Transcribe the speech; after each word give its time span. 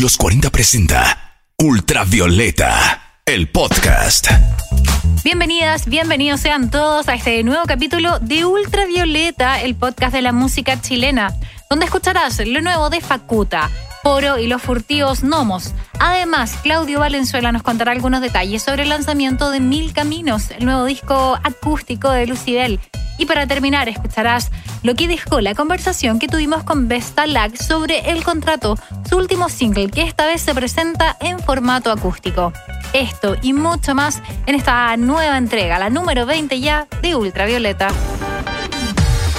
Los 0.00 0.18
40 0.18 0.50
presenta 0.50 1.38
Ultravioleta, 1.56 3.20
el 3.24 3.48
podcast. 3.48 4.28
Bienvenidas, 5.24 5.86
bienvenidos 5.86 6.40
sean 6.40 6.70
todos 6.70 7.08
a 7.08 7.14
este 7.14 7.42
nuevo 7.44 7.64
capítulo 7.64 8.18
de 8.18 8.44
Ultravioleta, 8.44 9.62
el 9.62 9.74
podcast 9.74 10.12
de 10.12 10.20
la 10.20 10.32
música 10.32 10.78
chilena, 10.82 11.34
donde 11.70 11.86
escucharás 11.86 12.46
lo 12.46 12.60
nuevo 12.60 12.90
de 12.90 13.00
Facuta, 13.00 13.70
Poro 14.06 14.38
y 14.38 14.46
los 14.46 14.62
furtivos 14.62 15.24
Nomos. 15.24 15.72
Además, 15.98 16.60
Claudio 16.62 17.00
Valenzuela 17.00 17.50
nos 17.50 17.64
contará 17.64 17.90
algunos 17.90 18.20
detalles 18.20 18.62
sobre 18.62 18.84
el 18.84 18.88
lanzamiento 18.88 19.50
de 19.50 19.58
Mil 19.58 19.92
Caminos, 19.92 20.52
el 20.52 20.64
nuevo 20.64 20.84
disco 20.84 21.36
acústico 21.42 22.12
de 22.12 22.28
Lucibel. 22.28 22.78
Y 23.18 23.26
para 23.26 23.48
terminar, 23.48 23.88
escucharás 23.88 24.52
lo 24.84 24.94
que 24.94 25.08
dejó 25.08 25.40
la 25.40 25.56
conversación 25.56 26.20
que 26.20 26.28
tuvimos 26.28 26.62
con 26.62 26.86
Vesta 26.86 27.26
Lag 27.26 27.60
sobre 27.60 28.12
el 28.12 28.22
contrato, 28.22 28.78
su 29.10 29.16
último 29.16 29.48
single 29.48 29.90
que 29.90 30.02
esta 30.02 30.24
vez 30.24 30.40
se 30.40 30.54
presenta 30.54 31.16
en 31.18 31.40
formato 31.40 31.90
acústico. 31.90 32.52
Esto 32.92 33.34
y 33.42 33.54
mucho 33.54 33.96
más 33.96 34.22
en 34.46 34.54
esta 34.54 34.96
nueva 34.96 35.36
entrega, 35.36 35.80
la 35.80 35.90
número 35.90 36.26
20 36.26 36.60
ya 36.60 36.86
de 37.02 37.16
Ultravioleta. 37.16 37.88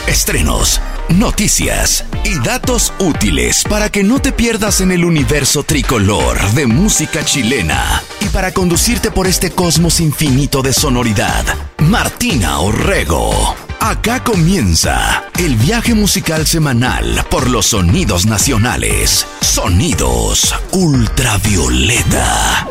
Estrenos, 0.08 0.80
noticias 1.10 2.06
y 2.24 2.40
datos 2.40 2.94
útiles 2.98 3.66
para 3.70 3.90
que 3.90 4.04
no 4.04 4.20
te 4.20 4.32
pierdas 4.32 4.80
en 4.80 4.94
el 4.94 5.04
universo 5.04 5.64
tricolor 5.64 6.40
de 6.52 6.66
música 6.66 7.26
chilena 7.26 8.02
y 8.22 8.30
para 8.30 8.54
conducirte 8.54 9.12
por 9.12 9.28
este 9.28 9.52
cosmos 9.52 10.00
infinito 10.00 10.62
de 10.62 10.72
sonoridad. 10.72 11.44
Martina 11.80 12.60
Orrego. 12.60 13.54
Acá 13.82 14.24
comienza 14.24 15.26
el 15.38 15.56
viaje 15.56 15.94
musical 15.94 16.48
semanal 16.48 17.26
por 17.30 17.50
los 17.50 17.66
sonidos 17.68 18.26
nacionales. 18.26 19.28
Sonidos 19.42 20.56
ultravioleta. 20.72 22.66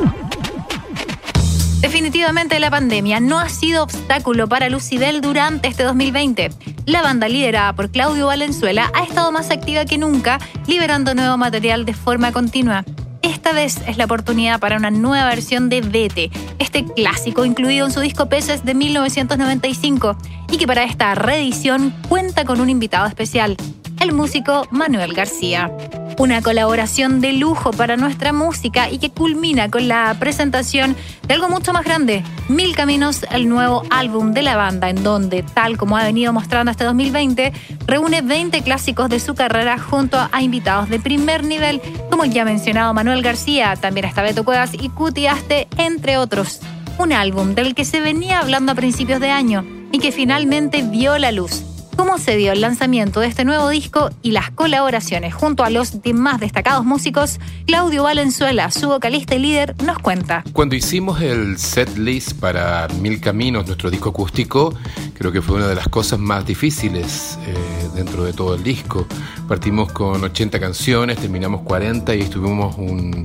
Definitivamente 1.81 2.59
la 2.59 2.71
pandemia 2.71 3.21
no 3.21 3.39
ha 3.39 3.51
sido 3.51 3.83
obstáculo 3.83 4.49
para 4.49 4.71
Lucibel 4.71 5.21
durante 5.21 5.69
este 5.69 5.83
2020. 5.83 6.76
La 6.87 7.03
banda 7.03 7.29
liderada 7.29 7.73
por 7.73 7.91
Claudio 7.91 8.27
Valenzuela 8.27 8.93
ha 8.95 9.03
estado 9.03 9.33
más 9.33 9.51
activa 9.51 9.85
que 9.85 9.99
nunca, 9.99 10.39
liberando 10.69 11.15
nuevo 11.15 11.37
material 11.37 11.85
de 11.85 11.95
forma 11.95 12.31
continua. 12.31 12.85
Esta 13.23 13.53
vez 13.53 13.79
es 13.89 13.97
la 13.97 14.05
oportunidad 14.05 14.61
para 14.61 14.77
una 14.77 14.93
nueva 14.93 15.29
versión 15.29 15.69
de 15.69 15.81
Vete, 15.81 16.31
este 16.61 16.85
clásico 16.85 17.45
incluido 17.45 17.87
en 17.87 17.93
su 17.93 17.99
disco 17.99 18.29
Peces 18.29 18.65
de 18.65 18.75
1995 18.75 20.17
y 20.53 20.59
que 20.59 20.67
para 20.69 20.85
esta 20.85 21.13
reedición 21.17 21.93
cuenta 22.09 22.45
con 22.45 22.61
un 22.61 22.71
invitado 22.71 23.09
especial, 23.09 23.57
el 24.01 24.13
músico 24.13 24.67
Manuel 24.71 25.13
García. 25.15 25.71
Una 26.19 26.41
colaboración 26.41 27.21
de 27.21 27.33
lujo 27.33 27.73
para 27.73 27.97
nuestra 27.97 28.33
música 28.33 28.91
y 28.91 28.99
que 28.99 29.11
culmina 29.11 29.71
con 29.71 29.87
la 29.87 30.17
presentación 30.19 30.97
de 31.27 31.35
algo 31.35 31.49
mucho 31.49 31.73
más 31.73 31.85
grande, 31.85 32.23
Mil 32.49 32.75
Caminos, 32.75 33.27
el 33.31 33.49
nuevo 33.49 33.83
álbum 33.91 34.33
de 34.33 34.43
la 34.43 34.57
banda, 34.57 34.89
en 34.89 35.03
donde, 35.03 35.43
tal 35.43 35.77
como 35.77 35.97
ha 35.97 36.05
venido 36.05 36.33
mostrando 36.33 36.71
este 36.71 36.85
2020, 36.85 37.53
reúne 37.87 38.23
20 38.23 38.63
clásicos 38.63 39.11
de 39.11 39.21
su 39.21 39.35
carrera 39.35 39.79
junto 39.79 40.19
a 40.31 40.43
invitados 40.43 40.89
de 40.89 40.99
primer 40.99 41.45
nivel, 41.45 41.83
como 42.11 42.25
ya 42.25 42.45
mencionado 42.45 42.95
Manuel 42.95 43.23
García, 43.23 43.77
también 43.77 44.07
está 44.07 44.23
Beto 44.23 44.45
Cuevas 44.45 44.73
y 44.73 44.89
Cuti 44.89 45.27
Aste, 45.27 45.69
entre 45.77 46.17
otros. 46.17 46.61
Un 46.99 47.13
álbum 47.13 47.55
del 47.55 47.75
que 47.75 47.85
se 47.85 48.01
venía 48.01 48.41
hablando 48.41 48.73
a 48.73 48.75
principios 48.75 49.21
de 49.21 49.31
año 49.31 49.67
y 49.93 49.99
que 49.99 50.13
finalmente 50.13 50.83
vio 50.83 51.19
la 51.19 51.31
luz 51.31 51.63
cómo 51.97 52.19
se 52.19 52.37
dio 52.37 52.53
el 52.53 52.61
lanzamiento 52.61 53.21
de 53.21 53.27
este 53.27 53.45
nuevo 53.45 53.69
disco 53.71 54.11
y 54.23 54.33
las 54.33 54.51
colaboraciones 54.51 55.35
junto 55.35 55.65
a 55.65 55.71
los 55.71 55.93
más 56.15 56.41
destacados 56.41 56.85
músicos, 56.85 57.41
Claudio 57.67 58.03
Valenzuela, 58.03 58.71
su 58.71 58.89
vocalista 58.89 59.35
y 59.35 59.39
líder, 59.39 59.75
nos 59.83 59.99
cuenta. 59.99 60.45
Cuando 60.53 60.75
hicimos 60.75 61.21
el 61.21 61.59
set 61.59 61.97
list 61.97 62.35
para 62.35 62.87
Mil 63.01 63.21
Caminos, 63.21 63.67
nuestro 63.67 63.91
disco 63.91 64.11
acústico, 64.11 64.75
creo 65.15 65.33
que 65.33 65.41
fue 65.41 65.57
una 65.57 65.69
de 65.69 65.75
las 65.75 65.89
cosas 65.89 66.19
más 66.19 66.47
difíciles 66.47 67.39
eh, 67.47 67.55
dentro 67.95 68.25
de 68.25 68.33
todo 68.33 68.55
el 68.55 68.63
disco. 68.63 69.07
Partimos 69.49 69.91
con 69.93 70.23
80 70.23 70.61
canciones, 70.61 71.19
terminamos 71.19 71.63
40 71.63 72.15
y 72.15 72.21
estuvimos 72.21 72.77
un, 72.77 73.23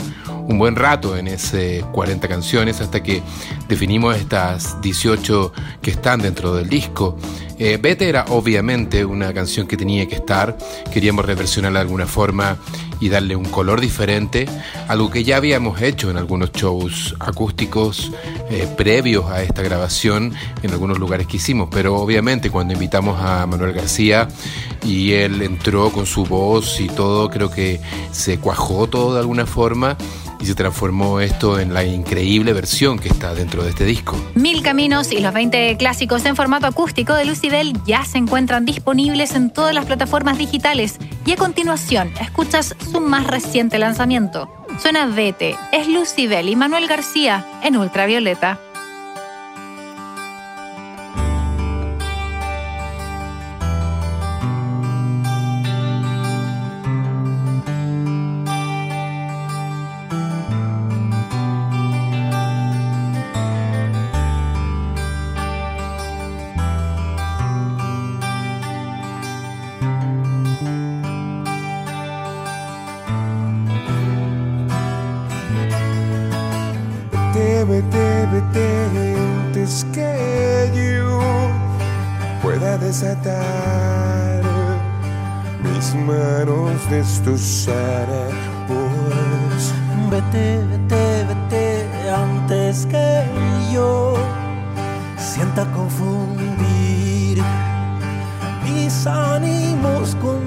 un 0.47 0.57
buen 0.57 0.75
rato 0.75 1.17
en 1.17 1.27
ese 1.27 1.83
40 1.91 2.27
canciones 2.27 2.81
hasta 2.81 3.03
que 3.03 3.21
definimos 3.67 4.15
estas 4.15 4.81
18 4.81 5.53
que 5.81 5.91
están 5.91 6.21
dentro 6.21 6.55
del 6.55 6.69
disco. 6.69 7.17
Eh, 7.63 7.77
Vete 7.79 8.09
era 8.09 8.25
obviamente 8.29 9.05
una 9.05 9.31
canción 9.35 9.67
que 9.67 9.77
tenía 9.77 10.07
que 10.07 10.15
estar, 10.15 10.57
queríamos 10.91 11.23
reversionarla 11.23 11.77
de 11.77 11.83
alguna 11.83 12.07
forma 12.07 12.57
y 12.99 13.07
darle 13.09 13.35
un 13.35 13.45
color 13.45 13.79
diferente, 13.79 14.47
algo 14.87 15.11
que 15.11 15.23
ya 15.23 15.37
habíamos 15.37 15.79
hecho 15.79 16.09
en 16.09 16.17
algunos 16.17 16.51
shows 16.53 17.15
acústicos 17.19 18.11
eh, 18.49 18.67
previos 18.75 19.29
a 19.29 19.43
esta 19.43 19.61
grabación 19.61 20.33
en 20.63 20.71
algunos 20.71 20.97
lugares 20.97 21.27
que 21.27 21.37
hicimos, 21.37 21.69
pero 21.71 21.97
obviamente 21.97 22.49
cuando 22.49 22.73
invitamos 22.73 23.21
a 23.21 23.45
Manuel 23.45 23.73
García 23.73 24.27
y 24.83 25.11
él 25.11 25.43
entró 25.43 25.91
con 25.91 26.07
su 26.07 26.25
voz 26.25 26.81
y 26.81 26.87
todo, 26.87 27.29
creo 27.29 27.51
que 27.51 27.79
se 28.11 28.39
cuajó 28.39 28.87
todo 28.87 29.13
de 29.13 29.19
alguna 29.19 29.45
forma 29.45 29.97
y 30.41 30.45
se 30.45 30.55
transformó 30.55 31.19
esto 31.19 31.59
en 31.59 31.73
la 31.73 31.83
increíble 31.83 32.53
versión 32.53 32.97
que 32.99 33.09
está 33.09 33.33
dentro 33.33 33.63
de 33.63 33.69
este 33.69 33.85
disco. 33.85 34.17
Mil 34.35 34.61
Caminos 34.63 35.11
y 35.11 35.19
los 35.19 35.33
20 35.33 35.77
clásicos 35.77 36.25
en 36.25 36.35
formato 36.35 36.67
acústico 36.67 37.13
de 37.13 37.25
Lucibel 37.25 37.73
ya 37.85 38.03
se 38.05 38.17
encuentran 38.17 38.65
disponibles 38.65 39.35
en 39.35 39.51
todas 39.51 39.73
las 39.73 39.85
plataformas 39.85 40.37
digitales 40.37 40.97
y 41.25 41.33
a 41.33 41.35
continuación 41.35 42.11
escuchas 42.19 42.75
su 42.91 42.99
más 43.01 43.27
reciente 43.27 43.77
lanzamiento. 43.79 44.49
Suena 44.79 45.05
Vete, 45.05 45.55
es 45.71 45.87
Lucibel 45.87 46.49
y 46.49 46.55
Manuel 46.55 46.87
García 46.87 47.45
en 47.63 47.77
Ultravioleta. 47.77 48.59
Desatar 82.91 84.41
mis 85.63 85.95
manos 85.95 86.75
destrozadas. 86.89 88.33
Vete, 90.09 90.59
vete, 90.69 91.25
vete 91.29 91.65
antes 92.11 92.85
que 92.87 93.23
yo 93.73 94.15
sienta 95.17 95.63
confundir 95.71 97.41
mis 98.65 99.07
ánimos 99.07 100.13
con 100.21 100.40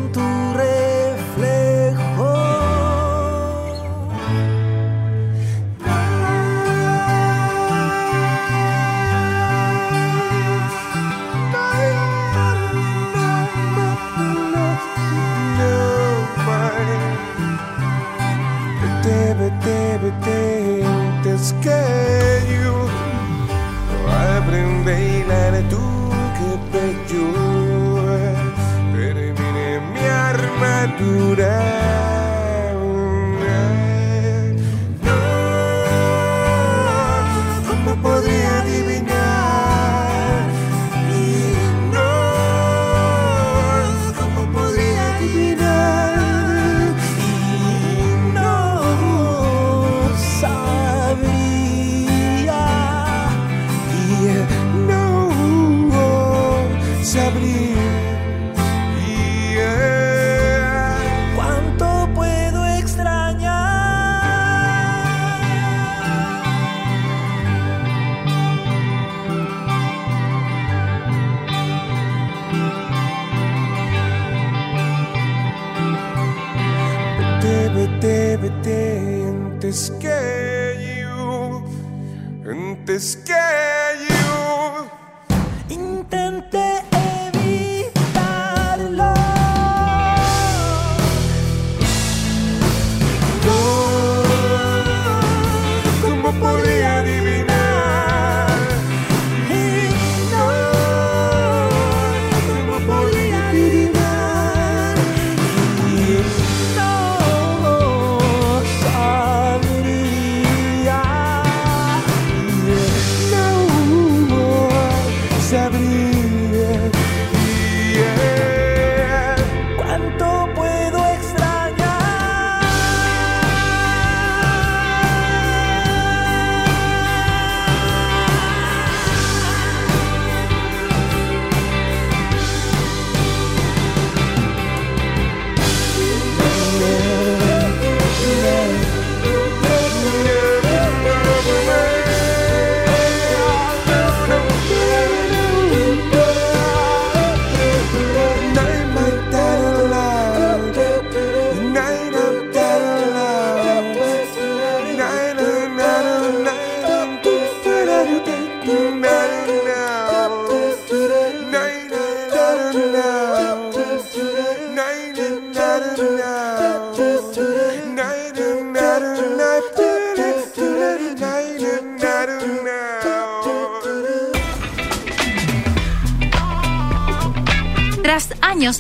shoot 31.37 31.64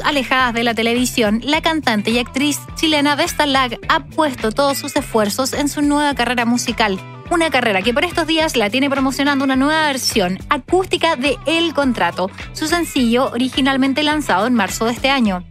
alejadas 0.04 0.54
de 0.54 0.64
la 0.64 0.74
televisión, 0.74 1.40
la 1.42 1.60
cantante 1.62 2.10
y 2.10 2.18
actriz 2.18 2.60
chilena 2.76 3.16
Vesta 3.16 3.46
Lag 3.46 3.78
ha 3.88 4.04
puesto 4.04 4.52
todos 4.52 4.78
sus 4.78 4.94
esfuerzos 4.96 5.52
en 5.52 5.68
su 5.68 5.82
nueva 5.82 6.14
carrera 6.14 6.44
musical. 6.44 7.00
Una 7.30 7.50
carrera 7.50 7.82
que 7.82 7.94
por 7.94 8.04
estos 8.04 8.26
días 8.26 8.56
la 8.56 8.70
tiene 8.70 8.90
promocionando 8.90 9.44
una 9.44 9.56
nueva 9.56 9.86
versión 9.86 10.38
acústica 10.50 11.16
de 11.16 11.38
El 11.46 11.72
Contrato, 11.72 12.30
su 12.52 12.66
sencillo 12.66 13.30
originalmente 13.30 14.02
lanzado 14.02 14.46
en 14.46 14.54
marzo 14.54 14.84
de 14.84 14.92
este 14.92 15.08
año. 15.08 15.42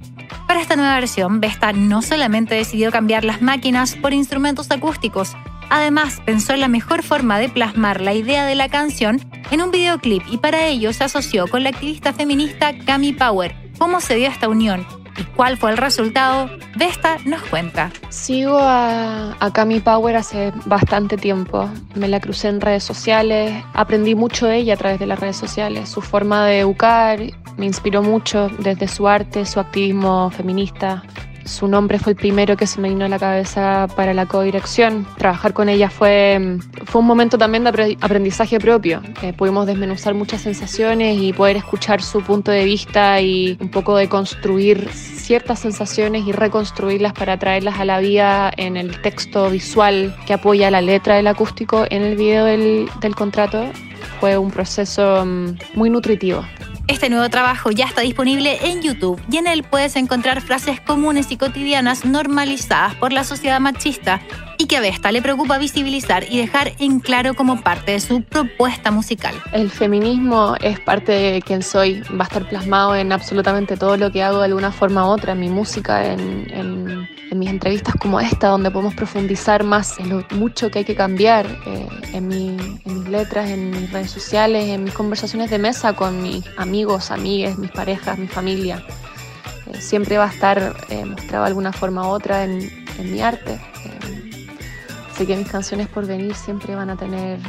Para 0.48 0.62
esta 0.62 0.76
nueva 0.76 0.96
versión, 0.96 1.40
Vesta 1.42 1.74
no 1.74 2.02
solamente 2.02 2.56
decidió 2.56 2.92
cambiar 2.92 3.24
las 3.24 3.42
máquinas 3.42 3.96
por 3.96 4.14
instrumentos 4.14 4.70
acústicos, 4.70 5.36
además 5.70 6.22
pensó 6.26 6.54
en 6.54 6.62
la 6.62 6.68
mejor 6.68 7.02
forma 7.02 7.40
de 7.40 7.50
plasmar 7.50 8.02
la 8.02 8.14
idea 8.14 8.46
de 8.46 8.56
la 8.56 8.70
canción 8.70 9.20
en 9.50 9.62
un 9.62 9.72
videoclip 9.72 10.22
y 10.30 10.38
para 10.38 10.68
ello 10.68 10.94
se 10.94 11.04
asoció 11.04 11.48
con 11.48 11.64
la 11.64 11.70
activista 11.70 12.14
feminista 12.14 12.74
Cami 12.86 13.14
Power. 13.14 13.63
¿Cómo 13.78 14.02
se 14.02 14.16
dio 14.16 14.28
esta 14.28 14.48
unión? 14.48 14.86
¿Y 15.18 15.24
cuál 15.36 15.58
fue 15.58 15.72
el 15.72 15.78
resultado? 15.78 16.50
Vesta 16.76 17.18
nos 17.26 17.42
cuenta. 17.44 17.92
Sigo 18.10 18.58
a, 18.58 19.36
a 19.40 19.54
Cami 19.54 19.80
Power 19.80 20.16
hace 20.16 20.52
bastante 20.66 21.18
tiempo. 21.18 21.70
Me 21.96 22.08
la 22.08 22.20
crucé 22.20 22.48
en 22.48 22.62
redes 22.62 22.84
sociales. 22.84 23.64
Aprendí 23.74 24.16
mucho 24.16 24.48
de 24.48 24.58
ella 24.58 24.74
a 24.74 24.78
través 24.78 25.00
de 25.00 25.06
las 25.06 25.20
redes 25.20 25.38
sociales. 25.38 25.90
Su 25.90 26.02
forma 26.02 26.46
de 26.46 26.60
educar 26.60 27.20
me 27.58 27.66
inspiró 27.66 28.02
mucho 28.02 28.50
desde 28.60 28.88
su 28.88 29.08
arte, 29.08 29.46
su 29.46 29.60
activismo 29.60 30.32
feminista. 30.32 31.04
Su 31.46 31.68
nombre 31.68 32.00
fue 32.00 32.14
el 32.14 32.16
primero 32.18 32.56
que 32.56 32.66
se 32.68 32.80
me 32.80 32.90
vino 32.90 33.06
a 33.06 33.10
la 33.10 33.20
cabeza 33.20 33.88
para 33.96 34.14
la 34.14 34.26
codirección. 34.26 35.06
Trabajar 35.18 35.54
con 35.54 35.68
ella 35.70 35.90
fue, 35.90 36.58
fue 36.86 37.02
un 37.02 37.08
momento 37.08 37.38
también 37.38 37.64
de 37.66 37.72
apre- 37.72 37.98
aprendizaje 38.00 38.60
propio. 38.60 39.02
Eh, 39.22 39.34
pudimos 39.34 39.68
desmenuzar 39.68 40.14
muchas 40.14 40.42
sensaciones 40.42 41.18
y 41.20 41.34
poder 41.34 41.58
escuchar 41.58 42.02
su 42.02 42.22
punto 42.22 42.52
de 42.52 42.64
vista 42.64 43.20
y 43.22 43.58
un 43.60 43.70
poco 43.70 43.98
de 43.98 44.08
construir 44.08 44.90
ciertas 44.90 45.60
sensaciones 45.60 46.26
y 46.26 46.32
reconstruirlas 46.32 47.14
para 47.14 47.38
traerlas 47.38 47.80
a 47.80 47.86
la 47.86 48.00
vida 48.00 48.52
en 48.56 48.78
el 48.78 49.02
texto 49.02 49.50
visual 49.50 50.16
que 50.26 50.34
apoya 50.34 50.72
la 50.72 50.82
letra 50.82 51.16
del 51.16 51.28
acústico 51.28 51.86
en 51.90 52.04
el 52.04 52.16
video 52.16 52.46
del, 52.46 52.90
del 53.02 53.16
contrato. 53.16 53.66
Fue 54.20 54.38
un 54.38 54.50
proceso 54.52 55.26
mm, 55.26 55.56
muy 55.76 55.90
nutritivo. 55.90 56.46
Este 56.88 57.10
nuevo 57.10 57.30
trabajo 57.30 57.72
ya 57.72 57.86
está 57.86 58.02
disponible 58.02 58.60
en 58.62 58.82
YouTube 58.82 59.22
y 59.32 59.38
en 59.38 59.48
él 59.48 59.64
puedes 59.64 59.96
encontrar 59.96 60.42
frases 60.42 60.82
comunes 60.82 61.32
y 61.32 61.38
cotidianas 61.38 62.04
normalizadas 62.06 62.94
por 62.96 63.14
la 63.14 63.24
sociedad 63.24 63.60
machista 63.62 64.20
y 64.58 64.66
que 64.68 64.78
a 64.78 64.82
Vesta 64.82 65.12
le 65.12 65.22
preocupa 65.22 65.58
visibilizar 65.58 66.26
y 66.30 66.38
dejar 66.38 66.74
en 66.80 67.00
claro 67.00 67.36
como 67.36 67.62
parte 67.62 67.94
de 67.94 68.00
su 68.02 68.22
propuesta 68.22 68.92
musical. 68.92 69.34
El 69.54 69.72
feminismo 69.72 70.56
es 70.62 70.80
parte 70.82 71.12
de 71.14 71.42
quien 71.42 71.64
soy, 71.64 72.02
va 72.20 72.26
a 72.26 72.28
estar 72.28 72.48
plasmado 72.50 72.96
en 72.96 73.14
absolutamente 73.14 73.78
todo 73.78 73.96
lo 73.96 74.12
que 74.12 74.22
hago 74.22 74.40
de 74.40 74.46
alguna 74.46 74.72
forma 74.72 75.08
u 75.08 75.12
otra, 75.12 75.32
en 75.34 75.40
mi 75.40 75.50
música, 75.50 76.06
en, 76.12 76.48
en- 76.54 77.13
en 77.34 77.40
mis 77.40 77.50
entrevistas 77.50 77.96
como 78.00 78.20
esta, 78.20 78.48
donde 78.48 78.72
podemos 78.72 78.94
profundizar 78.94 79.64
más 79.64 80.00
en 80.00 80.10
lo 80.10 80.24
mucho 80.32 80.70
que 80.72 80.80
hay 80.80 80.86
que 80.86 80.96
cambiar, 80.96 81.46
eh, 81.66 81.88
en, 82.14 82.28
mi- 82.28 82.80
en 82.86 83.00
mis 83.00 83.08
letras, 83.10 83.50
en 83.50 83.72
mis 83.72 83.92
redes 83.92 84.12
sociales, 84.12 84.70
en 84.70 84.84
mis 84.86 84.94
conversaciones 84.94 85.50
de 85.50 85.58
mesa 85.60 85.94
con 85.94 86.22
mis 86.22 86.46
amigos, 86.58 87.12
amigues, 87.12 87.58
mis 87.58 87.72
parejas, 87.72 88.18
mi 88.18 88.28
familia. 88.28 88.84
Eh, 89.68 89.82
siempre 89.82 90.18
va 90.18 90.26
a 90.26 90.30
estar 90.30 90.76
eh, 90.90 91.06
mostrado 91.06 91.44
de 91.44 91.48
alguna 91.50 91.74
forma 91.74 92.08
u 92.08 92.12
otra 92.12 92.44
en, 92.44 92.70
en 93.00 93.12
mi 93.12 93.20
arte. 93.22 93.54
Eh, 93.54 94.48
así 95.12 95.26
que 95.26 95.36
mis 95.36 95.50
canciones 95.50 95.88
por 95.88 96.06
venir 96.06 96.36
siempre 96.36 96.76
van 96.76 96.90
a 96.92 96.96
tener 96.96 97.40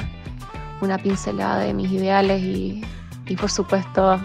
una 0.81 0.99
pincelada 0.99 1.59
de 1.59 1.75
mis 1.75 1.93
ideales 1.93 2.43
y, 2.43 2.83
y 3.27 3.37
por 3.37 3.51
supuesto 3.51 4.21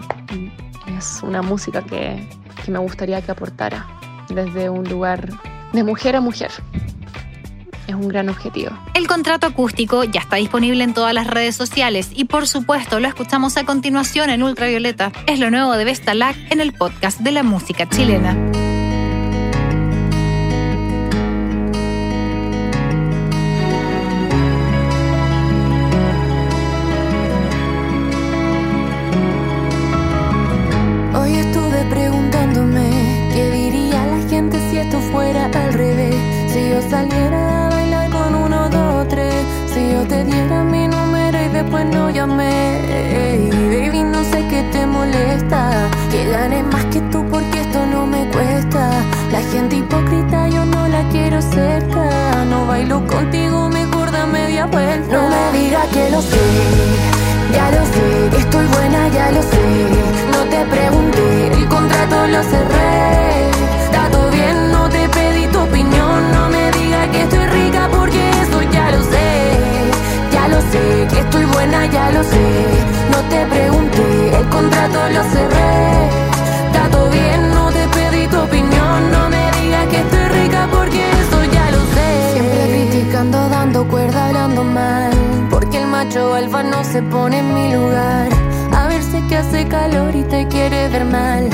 es 0.98 1.20
una 1.22 1.42
música 1.42 1.82
que, 1.82 2.26
que 2.64 2.70
me 2.70 2.78
gustaría 2.78 3.20
que 3.22 3.30
aportara 3.30 3.86
desde 4.34 4.70
un 4.70 4.88
lugar 4.88 5.28
de 5.72 5.84
mujer 5.84 6.16
a 6.16 6.20
mujer. 6.20 6.50
Es 7.86 7.94
un 7.94 8.08
gran 8.08 8.28
objetivo. 8.28 8.70
El 8.94 9.06
contrato 9.08 9.46
acústico 9.46 10.04
ya 10.04 10.20
está 10.20 10.36
disponible 10.36 10.84
en 10.84 10.94
todas 10.94 11.12
las 11.12 11.26
redes 11.26 11.56
sociales 11.56 12.10
y 12.14 12.26
por 12.26 12.46
supuesto 12.46 13.00
lo 13.00 13.08
escuchamos 13.08 13.56
a 13.56 13.64
continuación 13.64 14.30
en 14.30 14.42
Ultravioleta. 14.42 15.12
Es 15.26 15.40
lo 15.40 15.50
nuevo 15.50 15.72
de 15.72 15.84
Vesta 15.84 16.14
Lac 16.14 16.36
en 16.50 16.60
el 16.60 16.72
podcast 16.72 17.20
de 17.20 17.32
la 17.32 17.42
música 17.42 17.88
chilena. 17.88 18.36
lo 62.26 62.42
cerré. 62.42 63.50
Está 63.84 64.08
bien, 64.30 64.72
no 64.72 64.88
te 64.88 65.08
pedí 65.08 65.46
tu 65.46 65.60
opinión. 65.60 66.32
No 66.32 66.48
me 66.50 66.70
digas 66.72 67.08
que 67.08 67.22
estoy 67.22 67.46
rica 67.46 67.88
porque 67.90 68.30
eso 68.42 68.62
ya 68.62 68.90
lo 68.90 69.02
sé. 69.04 69.28
Ya 70.32 70.48
lo 70.48 70.60
sé, 70.72 71.08
que 71.10 71.20
estoy 71.20 71.44
buena, 71.46 71.86
ya 71.86 72.10
lo 72.10 72.22
sé. 72.22 72.46
No 73.10 73.18
te 73.28 73.46
pregunté, 73.46 74.36
el 74.38 74.48
contrato 74.48 74.98
lo 75.16 75.22
cerré. 75.24 76.08
Está 76.66 76.88
todo 76.90 77.10
bien, 77.10 77.50
no 77.50 77.70
te 77.70 77.88
pedí 77.88 78.26
tu 78.26 78.38
opinión. 78.40 79.10
No 79.12 79.28
me 79.28 79.44
digas 79.60 79.86
que 79.88 80.00
estoy 80.00 80.24
rica 80.40 80.68
porque 80.70 81.00
eso 81.22 81.44
ya 81.44 81.70
lo 81.70 81.80
sé. 81.94 82.32
Siempre 82.32 82.62
criticando, 82.68 83.48
dando 83.48 83.86
cuerda, 83.88 84.26
hablando 84.26 84.64
mal. 84.64 85.10
Porque 85.50 85.78
el 85.78 85.86
macho 85.86 86.34
alfa 86.34 86.62
no 86.62 86.84
se 86.84 87.02
pone 87.02 87.38
en 87.38 87.54
mi 87.54 87.72
lugar. 87.72 88.28
A 88.76 88.88
ver, 88.88 89.02
sé 89.02 89.22
que 89.28 89.36
hace 89.36 89.66
calor 89.66 90.14
y 90.14 90.22
te 90.24 90.46
quiere 90.48 90.88
ver 90.88 91.04
mal 91.04 91.50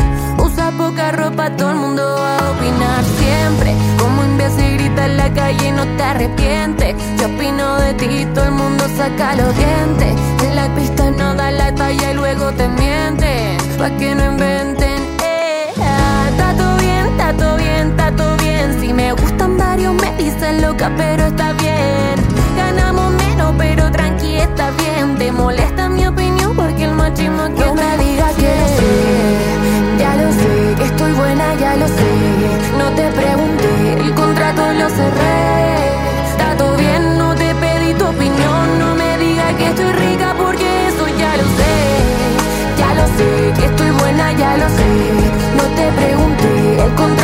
Poca 0.73 1.13
ropa, 1.13 1.49
todo 1.57 1.71
el 1.71 1.77
mundo 1.77 2.03
va 2.19 2.39
a 2.39 2.51
opinar 2.51 3.05
siempre. 3.05 3.75
Como 3.99 4.25
imbécil 4.25 4.77
grita 4.77 5.07
en 5.07 5.17
la 5.17 5.33
calle 5.33 5.69
y 5.69 5.71
no 5.71 5.87
te 5.97 6.03
arrepientes. 6.03 6.97
Yo 7.19 7.27
opino 7.29 7.79
de 7.79 7.95
ti, 7.95 8.27
todo 8.35 8.45
el 8.47 8.51
mundo 8.51 8.85
saca 8.97 9.37
los 9.37 9.57
dientes. 9.57 10.15
En 10.43 10.57
la 10.57 10.75
pista 10.75 11.11
no 11.13 11.35
da 11.35 11.51
la 11.53 11.73
talla 11.75 12.11
y 12.11 12.15
luego 12.15 12.53
te 12.53 12.69
mienten. 12.69 13.57
Pa' 13.79 13.91
que 13.91 14.15
no 14.15 14.33
inventen, 14.33 15.03
eh. 15.25 15.73
ah, 15.81 16.29
todo 16.57 16.77
bien, 16.79 17.39
todo 17.39 17.57
bien, 17.57 17.97
todo 18.17 18.37
bien. 18.39 18.81
Si 18.81 18.93
me 18.93 19.13
gustan 19.13 19.57
varios 19.57 19.95
me 19.95 20.17
dicen 20.17 20.61
loca, 20.61 20.93
pero 20.97 21.27
está 21.27 21.53
bien. 21.53 22.17
Ganamos 22.57 23.13
menos, 23.15 23.55
pero 23.57 23.91
tranqui, 23.93 24.26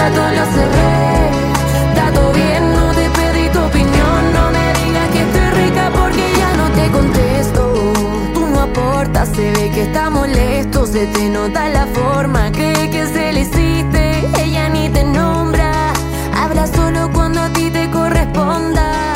contrato 0.03 0.35
lo 0.35 0.45
cerré. 0.53 2.15
Todo 2.15 2.33
bien, 2.33 2.73
no 2.75 2.93
te 2.93 3.11
pedí 3.11 3.49
tu 3.51 3.61
opinión. 3.61 4.33
No 4.35 4.51
me 4.51 4.67
digas 4.81 5.09
que 5.13 5.23
estoy 5.23 5.65
rica 5.65 5.91
porque 5.95 6.25
ya 6.39 6.57
no 6.57 6.71
te 6.71 6.91
contesto. 6.91 7.93
Tú 8.35 8.47
no 8.49 8.61
aportas, 8.61 9.29
se 9.29 9.51
ve 9.53 9.71
que 9.71 9.83
está 9.83 10.11
molesto. 10.11 10.87
Se 10.87 11.07
te 11.07 11.29
nota 11.29 11.69
la 11.69 11.87
forma, 11.87 12.51
cree 12.53 12.91
que 12.91 13.07
se 13.07 13.33
le 13.33 13.41
hiciste. 13.41 14.43
Ella 14.43 14.69
ni 14.69 14.89
te 14.89 15.05
nombra. 15.05 15.93
Habla 16.37 16.67
solo 16.67 17.11
cuando 17.13 17.41
a 17.41 17.49
ti 17.51 17.71
te 17.71 17.91
corresponda. 17.91 19.13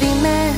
Dime, 0.00 0.52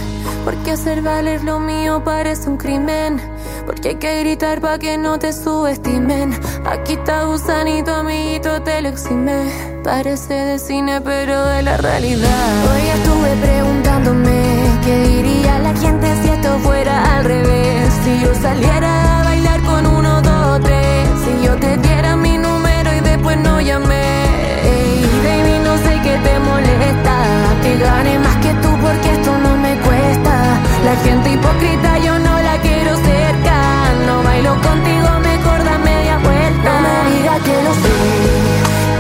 ¿por 0.45 0.55
qué 0.63 0.73
hacer 0.73 1.03
valer 1.03 1.45
lo 1.45 1.59
mío 1.59 2.03
parece 2.05 2.49
un 2.49 2.57
crimen? 2.57 3.21
Porque 3.67 3.91
hay 3.91 3.97
que 3.97 4.21
gritar 4.21 4.61
pa' 4.61 4.79
que 4.79 4.99
no 4.99 5.19
te 5.19 5.33
subestimen. 5.33 6.33
Aquí 6.73 6.95
está 6.95 7.25
gusanito, 7.25 7.95
amiguito, 7.95 8.63
te 8.63 8.81
lo 8.81 8.89
exime. 8.89 9.45
Parece 9.85 10.33
de 10.33 10.59
cine, 10.59 11.03
pero 11.03 11.45
de 11.45 11.61
la 11.61 11.77
realidad. 11.77 12.49
Hoy 12.73 12.89
estuve 12.97 13.31
preguntándome 13.47 14.81
qué 14.83 14.99
diría 15.07 15.59
la 15.59 15.75
gente 15.77 16.07
si 16.23 16.31
esto 16.31 16.59
fuera 16.61 17.19
al 17.19 17.25
revés. 17.25 17.93
Si 18.03 18.21
yo 18.23 18.35
saliera 18.35 19.21
a 19.21 19.25
bailar 19.25 19.61
con 19.65 19.87
uno, 19.87 20.23
dos, 20.23 20.61
tres. 20.63 21.09
Si 21.23 21.45
yo 21.47 21.55
te 21.57 21.77
diera 21.77 22.17
mi 22.17 22.39
número 22.39 22.91
y 22.97 23.01
después 23.01 23.37
no 23.37 23.61
llamé. 23.61 24.25
Ey, 24.65 25.05
baby, 25.25 25.59
no 25.63 25.77
sé 25.77 26.01
qué 26.03 26.17
te 26.27 26.39
molesta. 26.39 27.17
Que 27.63 27.77
gane 27.77 28.19
más 28.19 28.37
que 28.37 28.55
tú 28.63 28.71
porque 28.81 29.13
esto 29.13 29.39
no 29.39 29.59
me 29.59 29.77
cuesta. 29.77 30.59
La 30.87 30.97
gente 31.05 31.33
hipócrita 31.33 31.92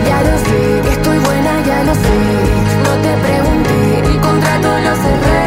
ya 0.09 0.19
lo 0.29 0.39
sé. 0.39 0.61
Que 0.83 0.91
estoy 0.93 1.19
buena, 1.19 1.53
ya 1.67 1.79
lo 1.85 1.95
sé. 1.95 2.17
No 2.85 2.93
te 3.05 3.13
pregunté, 3.27 3.79
el 4.11 4.21
contrato 4.21 4.69
lo 4.87 4.93
cerré. 5.05 5.47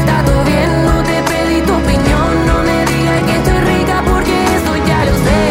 Está 0.00 0.16
bien, 0.50 0.70
no 0.84 1.02
te 1.02 1.16
pedí 1.30 1.60
tu 1.66 1.72
opinión. 1.74 2.30
No 2.46 2.56
me 2.68 2.78
digas 2.92 3.22
que 3.26 3.34
estoy 3.40 3.58
rica 3.72 3.96
porque 4.10 4.34
eso 4.58 4.72
ya 4.86 5.04
lo 5.08 5.14
sé. 5.26 5.42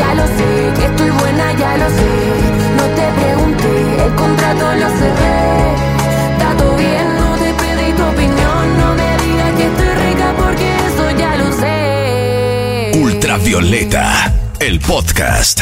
Ya 0.00 0.14
lo 0.14 0.26
sé, 0.36 0.48
que 0.76 0.84
estoy 0.86 1.10
buena, 1.10 1.52
ya 1.52 1.76
lo 1.82 1.88
sé. 1.98 2.10
No 2.78 2.84
te 2.96 3.06
pregunté, 3.20 4.04
el 4.04 4.14
contrato 4.14 4.64
lo 4.82 4.88
cerré. 5.00 5.40
Está 6.32 6.50
bien, 6.76 7.06
no 7.20 7.28
te 7.42 7.48
pedí 7.60 7.92
tu 7.98 8.04
opinión. 8.04 8.62
No 8.80 8.88
me 8.94 9.10
digas 9.24 9.52
que 9.58 9.64
estoy 9.66 9.90
rica 10.06 10.34
porque 10.38 10.68
eso 10.88 11.10
ya 11.18 11.36
lo 11.36 11.52
sé. 11.52 12.92
Ultravioleta, 13.02 14.32
el 14.60 14.80
podcast. 14.80 15.60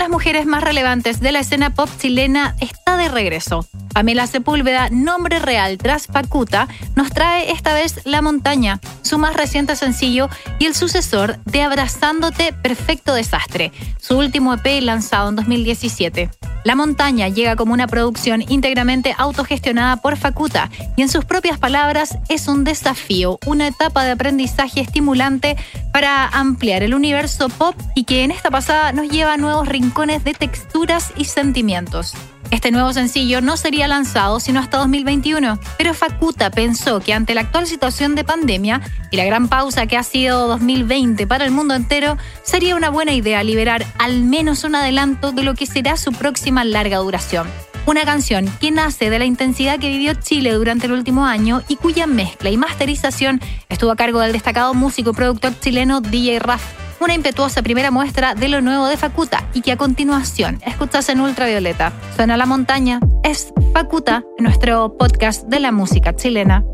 Las 0.00 0.08
mujeres 0.08 0.46
más 0.46 0.64
relevantes 0.64 1.20
de 1.20 1.30
la 1.30 1.40
escena 1.40 1.74
pop 1.74 1.90
chilena 1.98 2.56
está 2.58 2.96
de 2.96 3.10
regreso. 3.10 3.66
Pamela 3.92 4.26
Sepúlveda, 4.26 4.88
nombre 4.90 5.40
real 5.40 5.76
tras 5.76 6.06
Pacuta, 6.06 6.68
nos 6.96 7.10
trae 7.10 7.52
esta 7.52 7.74
vez 7.74 8.00
La 8.06 8.22
Montaña, 8.22 8.80
su 9.02 9.18
más 9.18 9.34
reciente 9.34 9.76
sencillo 9.76 10.30
y 10.58 10.64
el 10.64 10.74
sucesor 10.74 11.38
de 11.44 11.64
Abrazándote 11.64 12.54
Perfecto 12.54 13.12
Desastre, 13.12 13.72
su 13.98 14.16
último 14.16 14.54
EP 14.54 14.80
lanzado 14.80 15.28
en 15.28 15.36
2017. 15.36 16.30
La 16.64 16.74
Montaña 16.74 17.28
llega 17.28 17.56
como 17.56 17.72
una 17.72 17.86
producción 17.86 18.42
íntegramente 18.46 19.14
autogestionada 19.16 19.96
por 19.96 20.16
Facuta 20.16 20.70
y 20.96 21.02
en 21.02 21.08
sus 21.08 21.24
propias 21.24 21.58
palabras 21.58 22.18
es 22.28 22.48
un 22.48 22.64
desafío, 22.64 23.38
una 23.46 23.66
etapa 23.66 24.04
de 24.04 24.12
aprendizaje 24.12 24.80
estimulante 24.80 25.56
para 25.92 26.26
ampliar 26.26 26.82
el 26.82 26.94
universo 26.94 27.48
pop 27.48 27.74
y 27.94 28.04
que 28.04 28.24
en 28.24 28.30
esta 28.30 28.50
pasada 28.50 28.92
nos 28.92 29.08
lleva 29.08 29.34
a 29.34 29.36
nuevos 29.38 29.68
rincones 29.68 29.89
de 29.90 30.34
texturas 30.34 31.12
y 31.16 31.24
sentimientos. 31.24 32.14
Este 32.52 32.70
nuevo 32.70 32.92
sencillo 32.92 33.40
no 33.40 33.56
sería 33.56 33.88
lanzado 33.88 34.38
sino 34.38 34.60
hasta 34.60 34.78
2021, 34.78 35.58
pero 35.76 35.94
Facuta 35.94 36.50
pensó 36.50 37.00
que 37.00 37.12
ante 37.12 37.34
la 37.34 37.42
actual 37.42 37.66
situación 37.66 38.14
de 38.14 38.22
pandemia 38.22 38.80
y 39.10 39.16
la 39.16 39.24
gran 39.24 39.48
pausa 39.48 39.86
que 39.86 39.96
ha 39.96 40.02
sido 40.04 40.46
2020 40.46 41.26
para 41.26 41.44
el 41.44 41.50
mundo 41.50 41.74
entero, 41.74 42.16
sería 42.42 42.76
una 42.76 42.88
buena 42.88 43.12
idea 43.12 43.42
liberar 43.42 43.84
al 43.98 44.22
menos 44.22 44.62
un 44.62 44.76
adelanto 44.76 45.32
de 45.32 45.42
lo 45.42 45.54
que 45.54 45.66
será 45.66 45.96
su 45.96 46.12
próxima 46.12 46.64
larga 46.64 46.98
duración. 46.98 47.48
Una 47.86 48.04
canción 48.04 48.48
que 48.60 48.70
nace 48.70 49.10
de 49.10 49.18
la 49.18 49.24
intensidad 49.24 49.80
que 49.80 49.88
vivió 49.88 50.14
Chile 50.14 50.52
durante 50.52 50.86
el 50.86 50.92
último 50.92 51.26
año 51.26 51.62
y 51.66 51.76
cuya 51.76 52.06
mezcla 52.06 52.48
y 52.48 52.56
masterización 52.56 53.40
estuvo 53.68 53.90
a 53.90 53.96
cargo 53.96 54.20
del 54.20 54.32
destacado 54.32 54.72
músico 54.72 55.10
y 55.10 55.14
productor 55.14 55.58
chileno 55.58 56.00
DJ 56.00 56.38
Raf 56.38 56.79
una 57.00 57.14
impetuosa 57.14 57.62
primera 57.62 57.90
muestra 57.90 58.34
de 58.34 58.48
lo 58.48 58.60
nuevo 58.60 58.86
de 58.86 58.96
Facuta 58.96 59.48
y 59.54 59.62
que 59.62 59.72
a 59.72 59.76
continuación 59.76 60.60
escuchas 60.64 61.08
en 61.08 61.20
Ultravioleta. 61.20 61.92
Suena 62.14 62.36
la 62.36 62.46
montaña, 62.46 63.00
es 63.24 63.52
Facuta, 63.72 64.22
nuestro 64.38 64.96
podcast 64.96 65.44
de 65.46 65.60
la 65.60 65.72
música 65.72 66.14
chilena. 66.14 66.64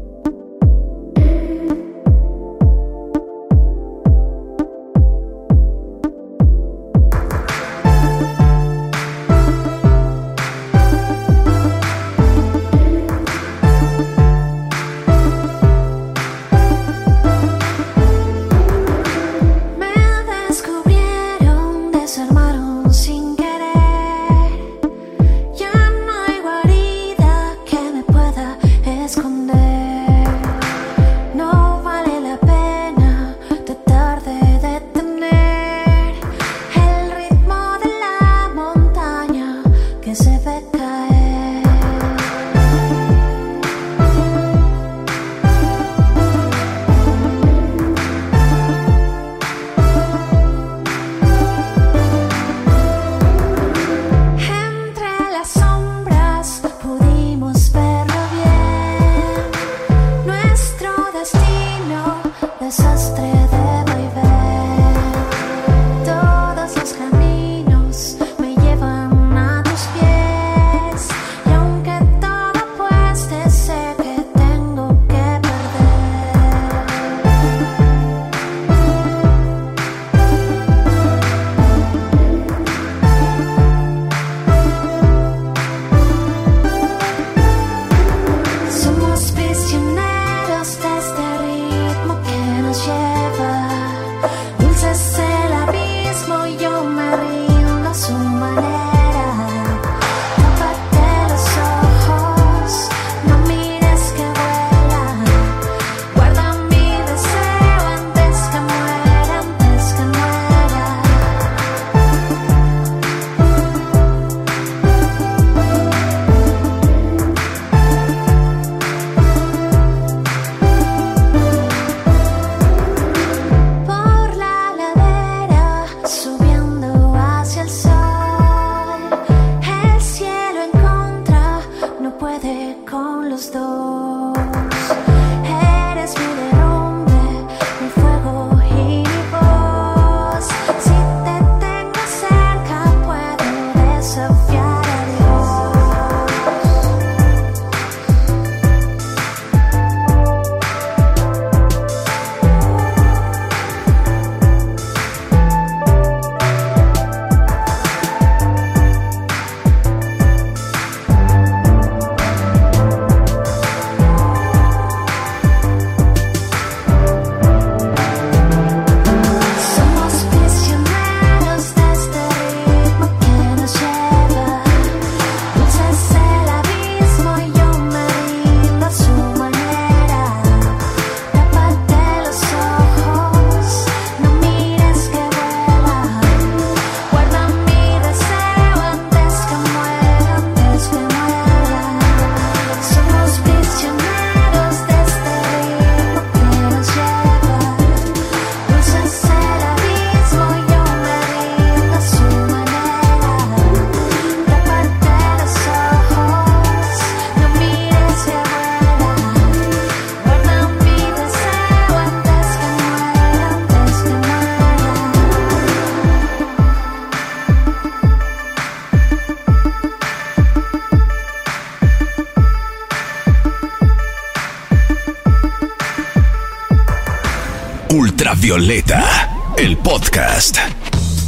Ultravioleta, 228.56 229.54
el 229.58 229.76
podcast. 229.76 230.56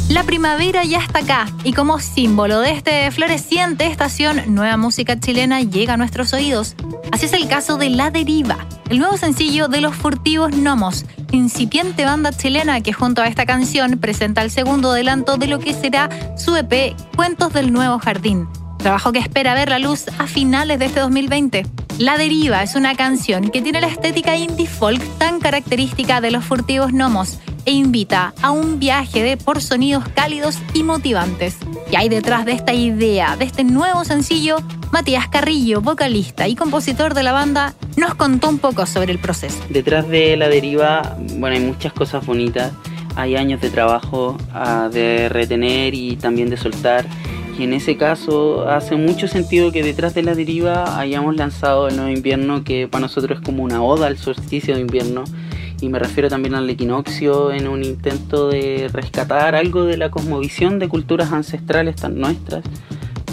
La 0.09 0.23
primavera 0.23 0.83
ya 0.83 0.97
está 0.97 1.19
acá 1.19 1.45
y 1.63 1.73
como 1.73 1.99
símbolo 1.99 2.59
de 2.59 2.71
este 2.71 3.11
floreciente 3.11 3.85
estación, 3.85 4.41
nueva 4.47 4.77
música 4.77 5.19
chilena 5.19 5.61
llega 5.61 5.93
a 5.93 5.97
nuestros 5.97 6.33
oídos. 6.33 6.75
Así 7.11 7.27
es 7.27 7.33
el 7.33 7.47
caso 7.47 7.77
de 7.77 7.91
La 7.91 8.09
Deriva, 8.09 8.57
el 8.89 8.97
nuevo 8.97 9.15
sencillo 9.15 9.67
de 9.67 9.79
Los 9.79 9.95
Furtivos 9.95 10.51
Gnomos, 10.51 11.05
incipiente 11.31 12.03
banda 12.03 12.31
chilena 12.31 12.81
que 12.81 12.93
junto 12.93 13.21
a 13.21 13.27
esta 13.27 13.45
canción 13.45 13.99
presenta 13.99 14.41
el 14.41 14.49
segundo 14.49 14.89
adelanto 14.89 15.37
de 15.37 15.45
lo 15.45 15.59
que 15.59 15.75
será 15.75 16.09
su 16.35 16.55
EP 16.55 16.95
Cuentos 17.15 17.53
del 17.53 17.71
Nuevo 17.71 17.99
Jardín, 17.99 18.47
trabajo 18.79 19.11
que 19.11 19.19
espera 19.19 19.53
ver 19.53 19.69
la 19.69 19.77
luz 19.77 20.05
a 20.17 20.25
finales 20.25 20.79
de 20.79 20.85
este 20.85 21.01
2020. 21.01 21.78
La 21.99 22.17
Deriva 22.17 22.63
es 22.63 22.75
una 22.75 22.95
canción 22.95 23.49
que 23.49 23.61
tiene 23.61 23.81
la 23.81 23.87
estética 23.87 24.37
indie 24.37 24.67
folk 24.67 25.03
tan 25.17 25.41
característica 25.41 26.21
de 26.21 26.31
los 26.31 26.45
furtivos 26.45 26.93
gnomos 26.93 27.39
e 27.65 27.73
invita 27.73 28.33
a 28.41 28.51
un 28.51 28.79
viaje 28.79 29.21
de 29.21 29.35
por 29.35 29.61
sonidos 29.61 30.07
cálidos 30.15 30.59
y 30.73 30.83
motivantes. 30.83 31.57
Y 31.91 31.97
hay 31.97 32.07
detrás 32.07 32.45
de 32.45 32.53
esta 32.53 32.71
idea, 32.71 33.35
de 33.35 33.43
este 33.43 33.65
nuevo 33.65 34.05
sencillo, 34.05 34.59
Matías 34.93 35.27
Carrillo, 35.27 35.81
vocalista 35.81 36.47
y 36.47 36.55
compositor 36.55 37.13
de 37.13 37.23
la 37.23 37.33
banda, 37.33 37.73
nos 37.97 38.15
contó 38.15 38.47
un 38.47 38.59
poco 38.59 38.85
sobre 38.85 39.11
el 39.11 39.19
proceso. 39.19 39.61
Detrás 39.69 40.07
de 40.07 40.37
la 40.37 40.47
deriva, 40.47 41.17
bueno, 41.35 41.57
hay 41.57 41.61
muchas 41.61 41.91
cosas 41.91 42.25
bonitas. 42.25 42.71
Hay 43.17 43.35
años 43.35 43.59
de 43.59 43.71
trabajo 43.71 44.37
ah, 44.53 44.87
de 44.89 45.27
retener 45.27 45.93
y 45.93 46.15
también 46.15 46.49
de 46.49 46.55
soltar. 46.55 47.05
En 47.59 47.73
ese 47.73 47.97
caso 47.97 48.69
hace 48.69 48.95
mucho 48.95 49.27
sentido 49.27 49.73
que 49.73 49.83
detrás 49.83 50.13
de 50.13 50.23
la 50.23 50.33
deriva 50.33 50.97
hayamos 50.97 51.35
lanzado 51.35 51.89
el 51.89 51.97
nuevo 51.97 52.09
invierno, 52.09 52.63
que 52.63 52.87
para 52.87 53.01
nosotros 53.01 53.39
es 53.39 53.45
como 53.45 53.63
una 53.63 53.83
oda 53.83 54.07
al 54.07 54.17
solsticio 54.17 54.75
de 54.75 54.81
invierno. 54.81 55.25
Y 55.81 55.89
me 55.89 55.99
refiero 55.99 56.29
también 56.29 56.55
al 56.55 56.69
equinoccio 56.69 57.51
en 57.51 57.67
un 57.67 57.83
intento 57.83 58.47
de 58.47 58.89
rescatar 58.93 59.55
algo 59.55 59.83
de 59.83 59.97
la 59.97 60.09
cosmovisión 60.09 60.79
de 60.79 60.87
culturas 60.87 61.33
ancestrales 61.33 61.97
tan 61.97 62.17
nuestras, 62.17 62.63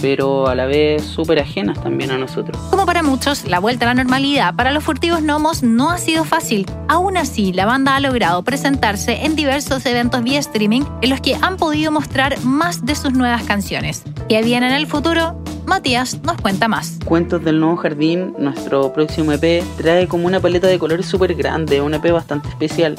pero 0.00 0.48
a 0.48 0.54
la 0.54 0.66
vez 0.66 1.04
súper 1.04 1.40
ajenas 1.40 1.80
también 1.82 2.10
a 2.10 2.18
nosotros. 2.18 2.56
Como 2.70 2.86
para 2.86 3.02
muchos, 3.02 3.46
la 3.46 3.58
vuelta 3.58 3.84
a 3.84 3.88
la 3.88 3.94
normalidad 3.94 4.54
para 4.54 4.70
los 4.70 4.84
furtivos 4.84 5.22
gnomos 5.22 5.62
no 5.62 5.90
ha 5.90 5.98
sido 5.98 6.24
fácil. 6.24 6.66
Aún 6.88 7.16
así, 7.16 7.52
la 7.52 7.66
banda 7.66 7.96
ha 7.96 8.00
logrado 8.00 8.42
presentarse 8.42 9.24
en 9.24 9.36
diversos 9.36 9.84
eventos 9.86 10.22
vía 10.22 10.38
streaming 10.38 10.82
en 11.02 11.10
los 11.10 11.20
que 11.20 11.36
han 11.40 11.56
podido 11.56 11.90
mostrar 11.90 12.38
más 12.42 12.84
de 12.84 12.94
sus 12.94 13.12
nuevas 13.12 13.42
canciones. 13.44 14.02
¿Qué 14.28 14.42
viene 14.42 14.66
en 14.68 14.74
el 14.74 14.86
futuro? 14.86 15.42
Matías 15.66 16.22
nos 16.22 16.40
cuenta 16.40 16.68
más. 16.68 16.98
Cuentos 17.04 17.42
del 17.44 17.58
Nuevo 17.58 17.76
Jardín, 17.76 18.34
nuestro 18.38 18.92
próximo 18.92 19.32
EP, 19.32 19.64
trae 19.76 20.06
como 20.06 20.26
una 20.26 20.38
paleta 20.38 20.68
de 20.68 20.78
colores 20.78 21.06
súper 21.06 21.34
grande, 21.34 21.80
un 21.80 21.92
EP 21.94 22.12
bastante 22.12 22.48
especial. 22.48 22.96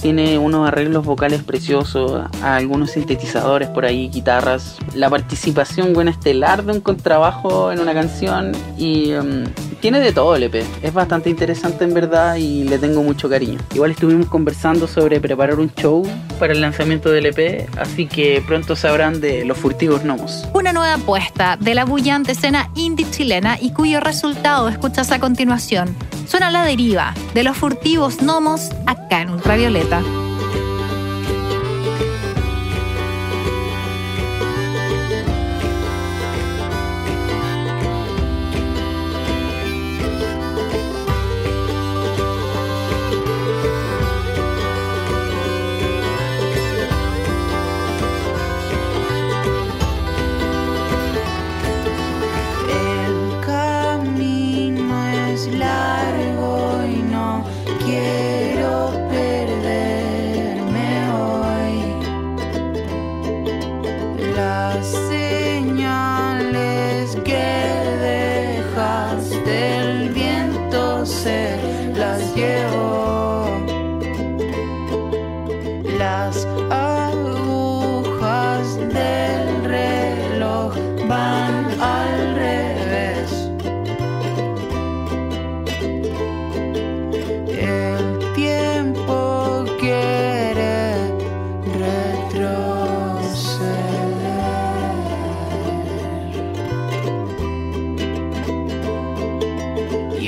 Tiene 0.00 0.38
unos 0.38 0.68
arreglos 0.68 1.04
vocales 1.04 1.42
preciosos, 1.42 2.22
algunos 2.42 2.92
sintetizadores 2.92 3.68
por 3.68 3.84
ahí, 3.84 4.08
guitarras, 4.08 4.78
la 4.94 5.10
participación 5.10 5.92
buena 5.92 6.10
estelar 6.10 6.64
de 6.64 6.72
un 6.72 6.80
contrabajo 6.80 7.72
en 7.72 7.80
una 7.80 7.92
canción 7.94 8.52
y 8.76 9.12
um, 9.12 9.44
tiene 9.80 10.00
de 10.00 10.12
todo 10.12 10.36
el 10.36 10.44
EP. 10.44 10.64
Es 10.82 10.92
bastante 10.92 11.30
interesante 11.30 11.84
en 11.84 11.94
verdad 11.94 12.36
y 12.36 12.64
le 12.64 12.78
tengo 12.78 13.02
mucho 13.02 13.28
cariño. 13.28 13.58
Igual 13.74 13.92
estuvimos 13.92 14.26
conversando 14.26 14.86
sobre 14.86 15.20
preparar 15.20 15.58
un 15.58 15.72
show 15.74 16.02
para 16.38 16.52
el 16.52 16.60
lanzamiento 16.60 17.10
del 17.10 17.26
EP, 17.26 17.68
así 17.78 18.06
que 18.06 18.42
pronto 18.46 18.76
sabrán 18.76 19.20
de 19.20 19.44
Los 19.44 19.58
Furtivos 19.58 20.02
Gnomos. 20.02 20.46
Una 20.54 20.72
nueva 20.72 20.94
apuesta 20.94 21.56
de 21.60 21.74
la 21.74 21.84
bullante 21.84 22.32
escena 22.32 22.70
indie 22.74 23.10
chilena 23.10 23.58
y 23.60 23.72
cuyo 23.72 24.00
resultado 24.00 24.68
escuchas 24.68 25.10
a 25.10 25.18
continuación. 25.18 25.96
Suena 26.28 26.50
la 26.50 26.62
deriva 26.62 27.14
de 27.32 27.42
los 27.42 27.56
furtivos 27.56 28.18
gnomos 28.18 28.68
acá 28.86 29.22
en 29.22 29.30
Ultravioleta. 29.30 30.02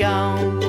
young. 0.01 0.60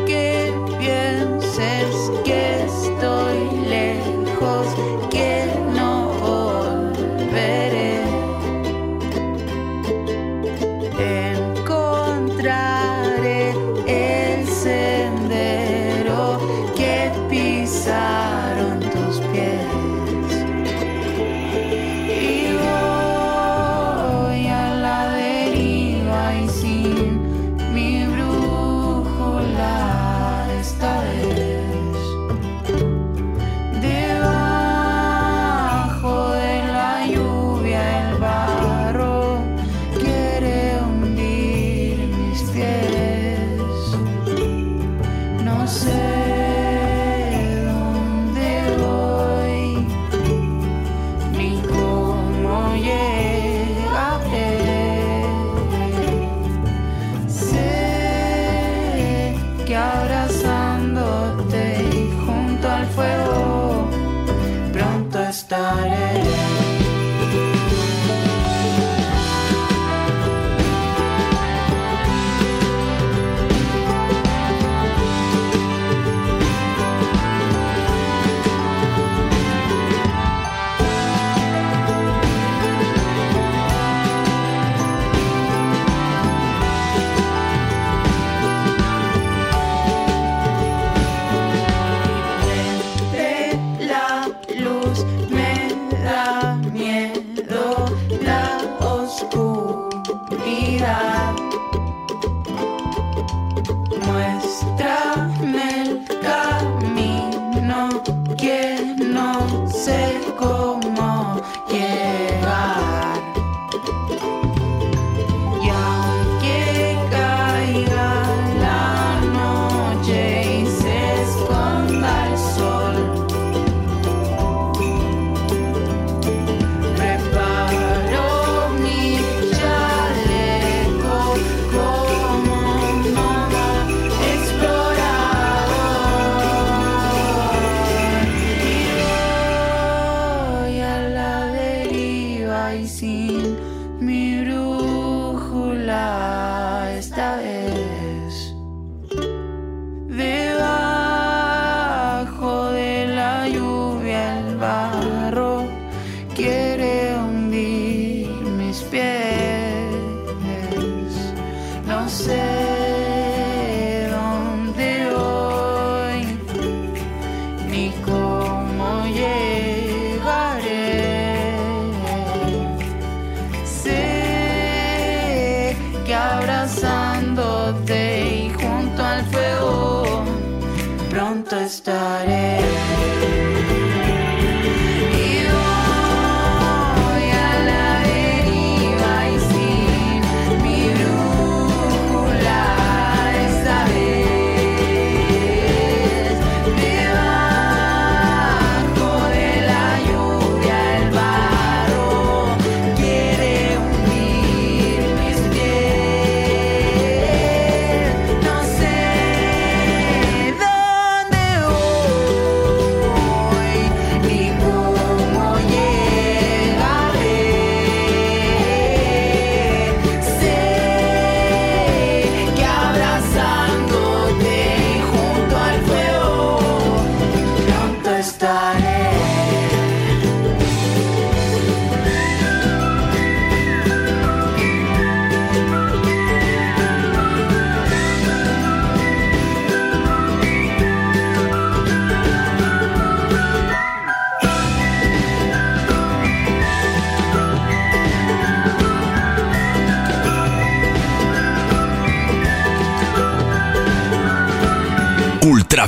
nuestra 104.22 104.91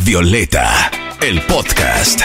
Ultravioleta, 0.04 0.92
el 1.22 1.42
podcast. 1.44 2.24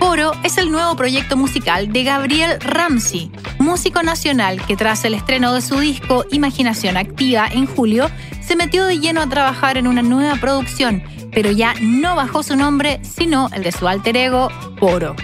Poro 0.00 0.32
es 0.42 0.58
el 0.58 0.72
nuevo 0.72 0.96
proyecto 0.96 1.36
musical 1.36 1.92
de 1.92 2.02
Gabriel 2.02 2.58
Ramsey, 2.58 3.30
músico 3.60 4.02
nacional 4.02 4.60
que 4.66 4.74
tras 4.74 5.04
el 5.04 5.14
estreno 5.14 5.54
de 5.54 5.62
su 5.62 5.78
disco 5.78 6.24
Imaginación 6.32 6.96
Activa 6.96 7.46
en 7.46 7.66
julio, 7.66 8.10
se 8.42 8.56
metió 8.56 8.84
de 8.84 8.98
lleno 8.98 9.22
a 9.22 9.28
trabajar 9.28 9.76
en 9.76 9.86
una 9.86 10.02
nueva 10.02 10.34
producción, 10.40 11.04
pero 11.32 11.52
ya 11.52 11.74
no 11.80 12.16
bajo 12.16 12.42
su 12.42 12.56
nombre, 12.56 13.00
sino 13.04 13.48
el 13.52 13.62
de 13.62 13.70
su 13.70 13.86
alter 13.86 14.16
ego, 14.16 14.48
Poro. 14.80 15.14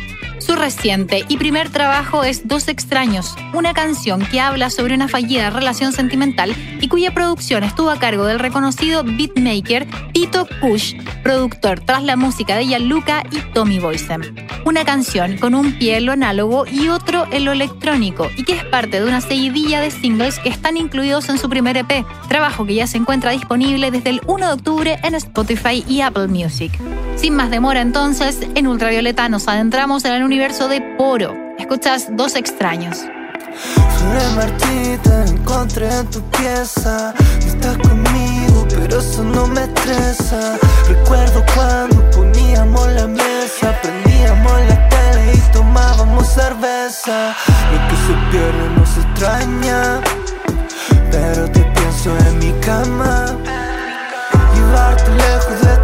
Su 0.51 0.57
reciente 0.57 1.25
y 1.29 1.37
primer 1.37 1.71
trabajo 1.71 2.25
es 2.25 2.49
Dos 2.49 2.67
extraños, 2.67 3.37
una 3.55 3.73
canción 3.73 4.21
que 4.21 4.41
habla 4.41 4.69
sobre 4.69 4.97
una 4.97 5.07
fallida 5.07 5.49
relación 5.49 5.93
sentimental 5.93 6.57
y 6.81 6.89
cuya 6.89 7.15
producción 7.15 7.63
estuvo 7.63 7.89
a 7.89 8.01
cargo 8.01 8.27
del 8.27 8.41
reconocido 8.41 9.05
beatmaker 9.05 9.87
Tito 10.13 10.49
Kush, 10.61 10.97
productor 11.23 11.79
tras 11.79 12.03
la 12.03 12.17
música 12.17 12.57
de 12.57 12.67
Gianluca 12.67 13.23
y 13.31 13.39
Tommy 13.53 13.79
Boysem. 13.79 14.23
Una 14.65 14.85
canción 14.85 15.39
con 15.39 15.55
un 15.55 15.79
pie 15.79 15.99
en 15.99 16.07
lo 16.07 16.13
análogo 16.13 16.67
y 16.67 16.89
otro 16.89 17.29
en 17.31 17.45
lo 17.45 17.53
electrónico 17.53 18.29
y 18.37 18.43
que 18.43 18.55
es 18.55 18.65
parte 18.65 18.99
de 18.99 19.07
una 19.07 19.21
seguidilla 19.21 19.81
de 19.81 19.93
singles 19.93 20.41
que 20.41 20.49
están 20.49 20.77
incluidos 20.77 21.29
en 21.29 21.39
su 21.39 21.49
primer 21.49 21.77
EP, 21.77 22.05
trabajo 22.29 22.67
que 22.67 22.75
ya 22.75 22.89
se 22.89 22.97
encuentra 22.97 23.31
disponible 23.31 23.93
desde 23.93 24.11
el 24.11 24.21
1 24.27 24.49
de 24.49 24.53
octubre 24.53 24.99
en 25.05 25.15
Spotify 25.15 25.85
y 25.87 26.01
Apple 26.01 26.27
Music. 26.27 26.73
Sin 27.21 27.37
más 27.37 27.51
demora 27.51 27.83
entonces, 27.83 28.39
en 28.55 28.67
Ultravioleta 28.67 29.29
nos 29.29 29.47
adentramos 29.47 30.07
en 30.07 30.15
el 30.15 30.23
universo 30.23 30.69
de 30.69 30.81
Poro. 30.97 31.37
Escuchas 31.59 32.09
Dos 32.13 32.35
extraños. 32.35 32.97
Flores 33.99 34.33
marchitas 34.37 35.31
encontré 35.31 35.95
en 35.95 36.07
tu 36.07 36.23
pieza. 36.31 37.13
No 37.43 37.47
estás 37.47 37.77
conmigo, 37.77 38.67
pero 38.71 39.01
eso 39.01 39.23
no 39.23 39.47
me 39.49 39.65
estresa. 39.65 40.57
Recuerdo 40.89 41.45
cuando 41.55 42.11
poníamos 42.11 42.89
la 42.93 43.07
mesa, 43.07 43.79
prendíamos 43.83 44.53
la 44.67 44.89
tele 44.89 45.35
y 45.35 45.53
tomábamos 45.53 46.27
cerveza. 46.27 47.37
Lo 47.71 47.89
que 47.89 47.97
se 48.07 48.31
pierde 48.31 48.71
no 48.79 48.87
se 48.87 49.01
extraña, 49.01 50.01
pero 51.11 51.51
te 51.51 51.61
pienso 51.61 52.17
en 52.17 52.39
mi 52.39 52.53
cama. 52.61 53.27
Llevarte 54.55 55.11
lejos 55.11 55.61
de 55.61 55.80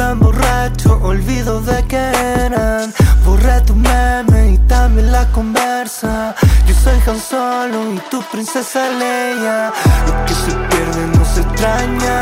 me 0.00 0.12
emborracho, 0.12 0.98
olvido 1.02 1.60
de 1.60 1.84
que 1.86 2.02
eran. 2.46 2.92
Borré 3.24 3.60
tu 3.62 3.74
meme 3.74 4.52
y 4.52 4.58
también 4.66 5.12
la 5.12 5.26
conversa. 5.32 6.34
Yo 6.66 6.74
soy 6.74 6.98
Han 7.06 7.20
Solo 7.20 7.94
y 7.94 7.98
tu 8.10 8.22
princesa 8.32 8.88
Leia. 9.00 9.72
Lo 10.06 10.24
que 10.26 10.34
se 10.42 10.52
pierde 10.68 11.02
no 11.14 11.24
se 11.32 11.40
extraña. 11.40 12.18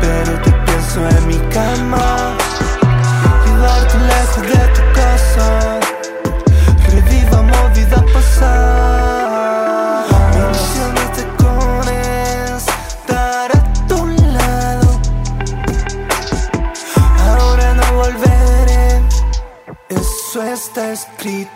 Pero 0.00 0.32
te 0.42 0.52
pienso 0.66 0.98
en 1.16 1.26
mi 1.26 1.38
cama. 1.56 2.36
Llevarte 3.44 3.98
lejos 4.10 4.44
de 4.52 4.62
tu 4.76 4.82
casa. 5.00 5.46
Revivamos 6.92 7.64
vida 7.74 8.04
pasada. 8.12 9.03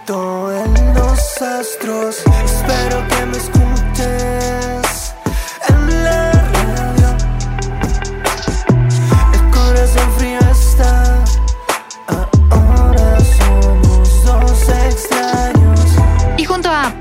Escrito 0.08 0.52
en 0.52 0.94
los 0.94 1.42
astros. 1.42 2.27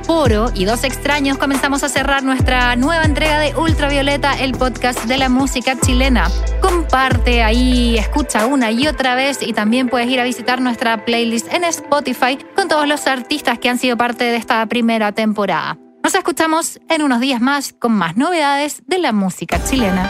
Poro 0.08 0.52
y 0.56 0.64
Dos 0.64 0.86
Extraños 0.86 1.38
comenzamos 1.38 1.84
a 1.84 1.90
cerrar 1.90 2.24
nuestra 2.24 2.78
nueva 2.78 3.04
entrega 3.04 3.40
de 3.40 3.54
Ultravioleta, 3.58 4.40
el 4.40 4.54
podcast 4.54 5.04
de 5.04 5.18
la 5.18 5.28
música 5.28 5.78
chilena. 5.78 6.30
Comparte 6.62 7.44
ahí, 7.44 7.98
escucha 7.98 8.46
una 8.46 8.72
y 8.72 8.88
otra 8.88 9.16
vez 9.16 9.40
y 9.42 9.52
también 9.52 9.90
puedes 9.90 10.08
ir 10.08 10.22
a 10.22 10.24
visitar 10.24 10.62
nuestra 10.62 11.04
playlist 11.04 11.52
en 11.52 11.66
Spotify 11.66 12.40
con 12.56 12.70
todos 12.70 12.88
los 12.88 13.06
artistas 13.06 13.60
que 13.60 13.68
han 13.68 13.78
sido 13.78 13.98
parte 13.98 14.24
de 14.24 14.38
esta 14.38 14.66
primera 14.68 15.12
temporada. 15.12 15.78
Nos 16.02 16.16
escuchamos 16.16 16.80
en 16.88 17.02
unos 17.02 17.20
días 17.20 17.42
más 17.42 17.74
con 17.74 17.92
más 17.92 18.16
novedades 18.16 18.84
de 18.88 19.00
la 19.00 19.12
música 19.12 19.62
chilena. 19.62 20.10